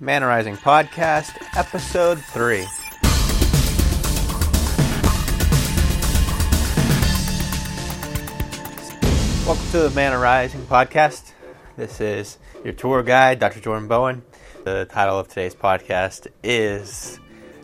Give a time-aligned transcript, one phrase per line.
[0.00, 2.58] Man Arising Podcast, Episode 3.
[9.44, 11.32] Welcome to the Man Arising Podcast.
[11.76, 13.58] This is your tour guide, Dr.
[13.58, 14.22] Jordan Bowen.
[14.62, 17.18] The title of today's podcast is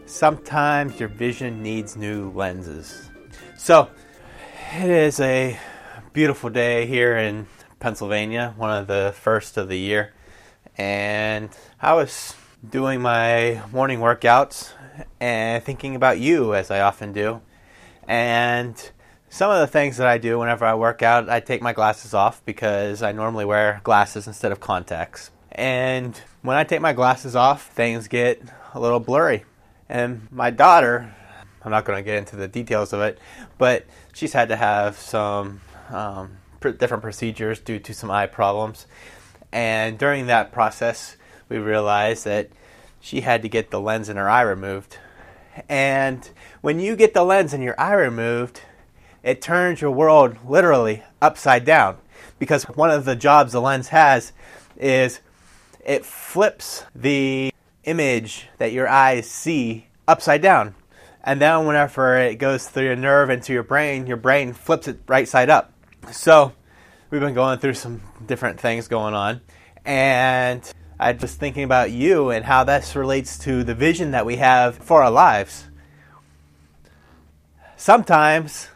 [0.07, 3.11] Sometimes Your Vision Needs New Lenses.
[3.57, 3.91] So,
[4.73, 5.57] it is a
[6.13, 7.47] beautiful day here in
[7.79, 10.13] Pennsylvania, one of the first of the year.
[10.77, 11.51] And
[11.81, 12.35] I was
[12.69, 14.73] doing my morning workouts
[15.21, 17.41] and thinking about you, as I often do.
[18.09, 18.91] And
[19.29, 22.15] some of the things that I do whenever I work out, I take my glasses
[22.15, 25.31] off because I normally wear glasses instead of contacts.
[25.53, 28.43] And when I take my glasses off, things get
[28.75, 29.45] a little blurry.
[29.89, 31.15] And my daughter,
[31.63, 33.19] I'm not going to get into the details of it,
[33.59, 38.87] but she's had to have some um, different procedures due to some eye problems.
[39.55, 41.17] And during that process,
[41.49, 42.51] we realized that
[43.01, 44.99] she had to get the lens in her eye removed.
[45.69, 46.29] And
[46.61, 48.63] when you get the lens in your eye removed,
[49.23, 51.99] it turns your world literally upside down
[52.41, 54.33] because one of the jobs the lens has
[54.77, 55.21] is
[55.87, 57.53] it flips the
[57.85, 60.75] image that your eyes see upside down.
[61.23, 64.99] And then whenever it goes through your nerve into your brain, your brain flips it
[65.07, 65.73] right side up.
[66.11, 66.55] So
[67.15, 69.41] we've been going through some different things going on.
[69.85, 74.35] And I was thinking about you and how this relates to the vision that we
[74.39, 75.69] have for our lives.
[77.77, 78.67] Sometimes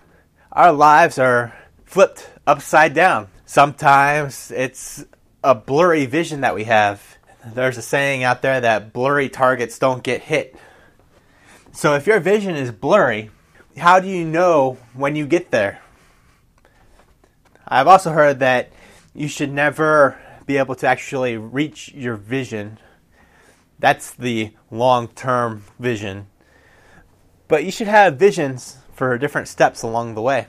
[0.52, 1.52] our lives are
[1.84, 3.26] flipped upside down.
[3.44, 5.04] Sometimes it's
[5.42, 7.18] a blurry vision that we have.
[7.44, 10.54] There's a saying out there that blurry targets don't get hit.
[11.72, 13.32] So if your vision is blurry,
[13.76, 15.82] how do you know when you get there?
[17.70, 18.70] I've also heard that
[19.14, 22.78] you should never be able to actually reach your vision.
[23.78, 26.28] That's the long term vision.
[27.46, 30.46] But you should have visions for different steps along the way.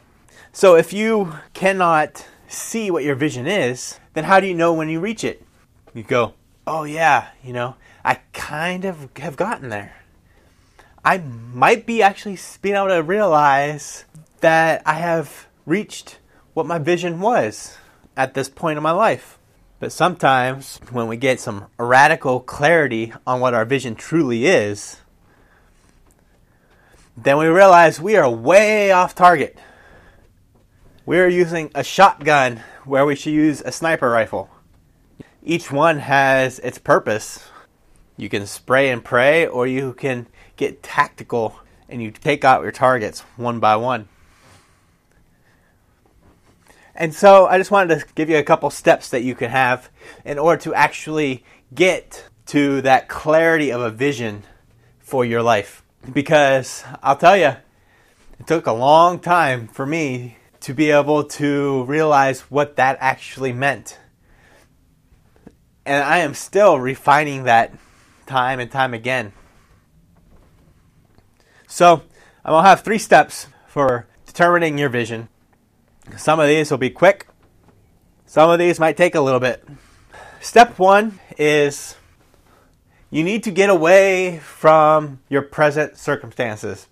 [0.53, 4.89] So if you cannot see what your vision is, then how do you know when
[4.89, 5.43] you reach it?
[5.93, 6.33] You go,
[6.65, 9.95] oh yeah, you know, I kind of have gotten there.
[11.03, 14.05] I might be actually being able to realize
[14.39, 16.19] that I have reached
[16.59, 17.77] what my vision was
[18.17, 19.39] at this point in my life.
[19.79, 24.97] But sometimes when we get some radical clarity on what our vision truly is,
[27.15, 29.57] then we realize we are way off target.
[31.05, 34.49] We are using a shotgun where we should use a sniper rifle.
[35.41, 37.47] Each one has its purpose.
[38.17, 40.27] You can spray and pray, or you can
[40.57, 44.09] get tactical and you take out your targets one by one.
[46.99, 49.89] And so I just wanted to give you a couple steps that you can have
[50.25, 54.43] in order to actually get to that clarity of a vision
[54.99, 55.81] for your life.
[56.11, 57.55] Because I'll tell you,
[58.37, 63.53] it took a long time for me to be able to realize what that actually
[63.53, 63.97] meant.
[65.85, 67.73] And I am still refining that
[68.25, 69.31] time and time again.
[71.65, 72.03] So,
[72.43, 75.29] I'm going to have three steps for determining your vision.
[76.17, 77.27] Some of these will be quick,
[78.29, 79.67] some of these might take a little bit.
[80.39, 81.95] Step one is
[83.09, 86.87] you need to get away from your present circumstances.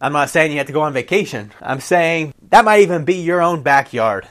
[0.00, 1.52] I'm not saying you have to go on vacation.
[1.60, 4.28] I'm saying that might even be your own backyard.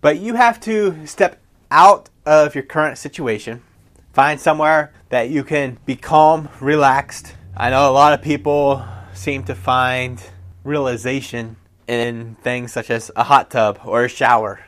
[0.00, 3.64] But you have to step out of your current situation,
[4.12, 7.34] find somewhere that you can be calm, relaxed.
[7.56, 10.22] I know a lot of people seem to find
[10.68, 11.56] realization
[11.86, 14.60] in things such as a hot tub or a shower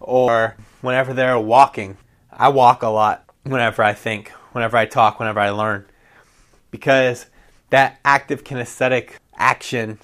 [0.00, 1.96] or whenever they're walking.
[2.30, 5.86] I walk a lot whenever I think, whenever I talk, whenever I learn
[6.70, 7.26] because
[7.70, 9.98] that active kinesthetic action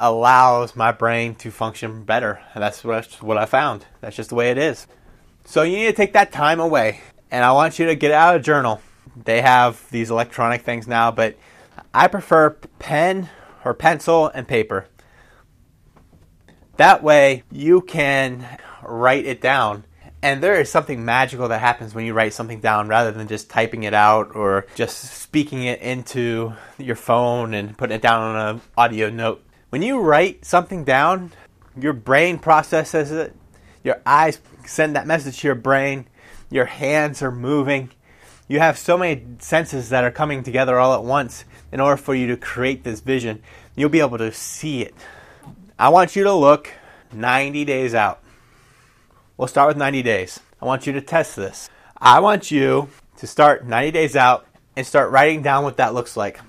[0.00, 2.40] allows my brain to function better.
[2.54, 3.86] And that's what I found.
[4.00, 4.86] That's just the way it is.
[5.44, 7.00] So you need to take that time away.
[7.30, 8.80] And I want you to get out a journal.
[9.24, 11.36] They have these electronic things now, but
[11.92, 13.28] I prefer pen
[13.68, 14.86] or pencil and paper.
[16.78, 18.46] That way you can
[18.82, 19.84] write it down.
[20.22, 23.50] And there is something magical that happens when you write something down rather than just
[23.50, 28.54] typing it out or just speaking it into your phone and putting it down on
[28.54, 29.44] an audio note.
[29.68, 31.32] When you write something down,
[31.78, 33.36] your brain processes it,
[33.84, 36.06] your eyes send that message to your brain,
[36.50, 37.90] your hands are moving.
[38.48, 42.14] You have so many senses that are coming together all at once in order for
[42.14, 43.42] you to create this vision.
[43.76, 44.94] You'll be able to see it.
[45.78, 46.72] I want you to look
[47.12, 48.22] 90 days out.
[49.36, 50.40] We'll start with 90 days.
[50.60, 51.70] I want you to test this.
[51.96, 52.88] I want you
[53.18, 56.40] to start 90 days out and start writing down what that looks like.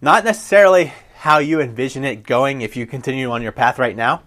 [0.00, 4.22] Not necessarily how you envision it going if you continue on your path right now,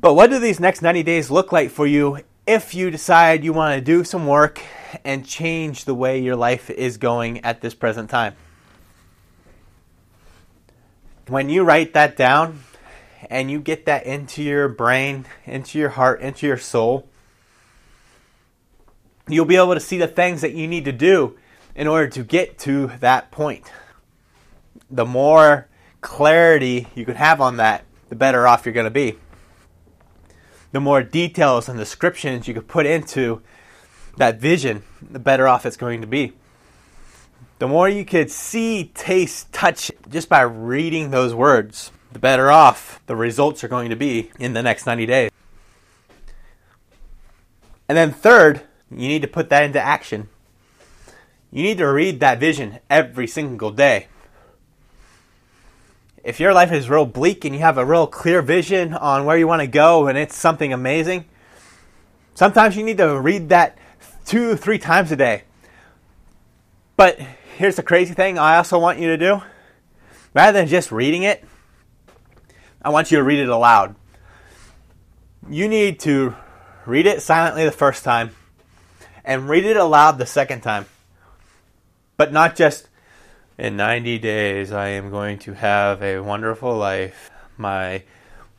[0.00, 3.52] but what do these next 90 days look like for you if you decide you
[3.52, 4.62] want to do some work
[5.04, 8.34] and change the way your life is going at this present time?
[11.26, 12.60] When you write that down
[13.28, 17.06] and you get that into your brain, into your heart, into your soul,
[19.28, 21.36] you'll be able to see the things that you need to do
[21.74, 23.70] in order to get to that point.
[24.90, 25.68] The more
[26.00, 29.18] clarity you can have on that, the better off you're going to be.
[30.72, 33.42] The more details and descriptions you can put into
[34.16, 36.34] that vision, the better off it's going to be.
[37.58, 43.00] The more you could see, taste, touch just by reading those words, the better off
[43.06, 45.30] the results are going to be in the next 90 days.
[47.88, 50.28] And then, third, you need to put that into action.
[51.50, 54.08] You need to read that vision every single day.
[56.28, 59.38] If your life is real bleak and you have a real clear vision on where
[59.38, 61.24] you want to go and it's something amazing,
[62.34, 63.78] sometimes you need to read that
[64.26, 65.44] two, three times a day.
[66.98, 67.18] But
[67.56, 69.40] here's the crazy thing I also want you to do
[70.34, 71.42] rather than just reading it,
[72.82, 73.96] I want you to read it aloud.
[75.48, 76.36] You need to
[76.84, 78.32] read it silently the first time
[79.24, 80.84] and read it aloud the second time.
[82.18, 82.86] But not just,
[83.58, 87.28] in 90 days, I am going to have a wonderful life.
[87.56, 88.04] My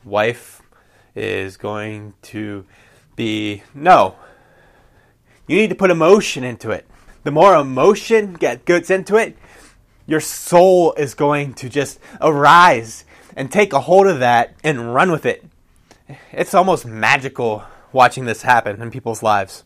[0.04, 0.60] wife
[1.14, 2.66] is going to
[3.16, 3.62] be.
[3.74, 4.16] No.
[5.46, 6.86] You need to put emotion into it.
[7.24, 9.36] The more emotion get, gets into it,
[10.06, 13.04] your soul is going to just arise
[13.34, 15.44] and take a hold of that and run with it.
[16.30, 19.64] It's almost magical watching this happen in people's lives.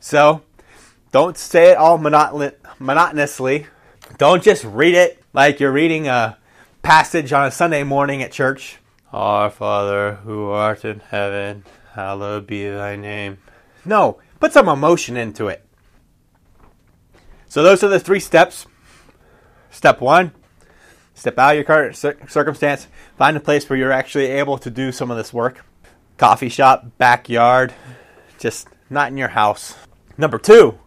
[0.00, 0.42] So,
[1.12, 3.66] don't say it all monotonously.
[4.16, 6.38] Don't just read it like you're reading a
[6.82, 8.78] passage on a Sunday morning at church.
[9.12, 11.64] Our Father who art in heaven,
[11.94, 13.38] hallowed be thy name.
[13.84, 15.64] No, put some emotion into it.
[17.48, 18.66] So, those are the three steps.
[19.72, 20.32] Step one,
[21.14, 22.86] step out of your current circumstance,
[23.16, 25.64] find a place where you're actually able to do some of this work.
[26.18, 27.72] Coffee shop, backyard,
[28.38, 29.74] just not in your house.
[30.16, 30.78] Number two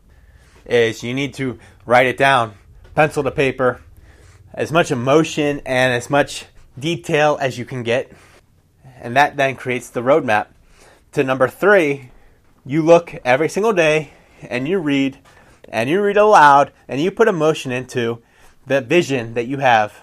[0.65, 2.53] is you need to write it down,
[2.95, 3.81] pencil to paper,
[4.53, 6.45] as much emotion and as much
[6.77, 8.11] detail as you can get.
[8.99, 10.47] And that then creates the roadmap.
[11.13, 12.11] To number three,
[12.65, 14.11] you look every single day
[14.41, 15.19] and you read
[15.69, 18.21] and you read aloud and you put emotion into
[18.65, 19.93] the vision that you have.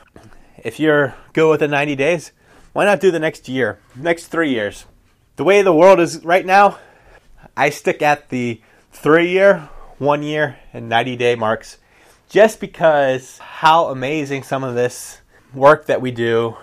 [0.58, 2.32] If you're good with the 90 days,
[2.72, 4.84] why not do the next year, next three years?
[5.36, 6.78] The way the world is right now,
[7.56, 8.60] I stick at the
[8.92, 9.68] three year,
[10.00, 11.76] one year, and 90 day marks
[12.30, 15.20] just because how amazing some of this
[15.52, 16.56] work that we do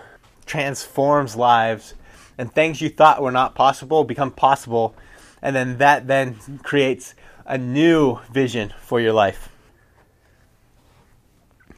[0.45, 1.93] transforms lives
[2.37, 4.95] and things you thought were not possible become possible
[5.41, 7.13] and then that then creates
[7.45, 9.49] a new vision for your life.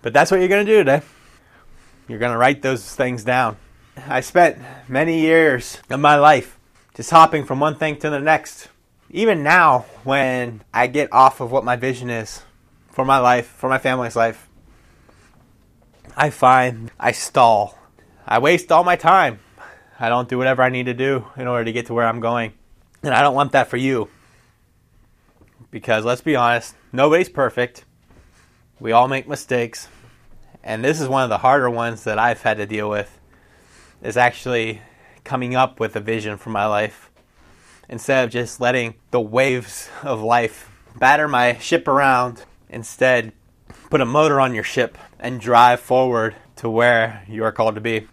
[0.01, 1.01] But that's what you're going to do today.
[2.07, 3.57] You're going to write those things down.
[4.07, 6.57] I spent many years of my life
[6.93, 8.69] just hopping from one thing to the next
[9.11, 12.43] even now, when I get off of what my vision is
[12.91, 14.47] for my life, for my family's life,
[16.15, 17.77] I find I stall.
[18.27, 19.39] I waste all my time.
[19.99, 22.19] I don't do whatever I need to do in order to get to where I'm
[22.19, 22.53] going.
[23.01, 24.09] And I don't want that for you.
[25.71, 27.85] Because let's be honest, nobody's perfect.
[28.79, 29.87] We all make mistakes.
[30.63, 33.17] And this is one of the harder ones that I've had to deal with
[34.01, 34.81] is actually
[35.23, 37.08] coming up with a vision for my life
[37.89, 42.43] instead of just letting the waves of life batter my ship around.
[42.69, 43.33] Instead,
[43.89, 47.81] put a motor on your ship and drive forward to where you are called to
[47.81, 48.07] be.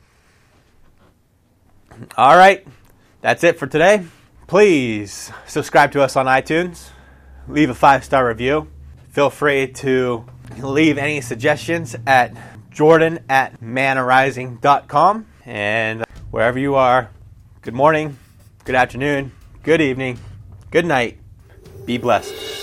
[2.17, 2.67] All right,
[3.21, 4.05] that's it for today.
[4.47, 6.91] Please subscribe to us on iTunes,
[7.49, 8.69] leave a five star review.
[9.11, 10.27] Feel free to
[10.59, 12.37] leave any suggestions at
[12.71, 15.27] jordan at manarising.com.
[15.45, 17.11] And wherever you are,
[17.63, 18.19] good morning,
[18.65, 19.33] good afternoon,
[19.67, 20.17] good evening,
[20.71, 21.19] good night.
[21.87, 22.56] Be blessed.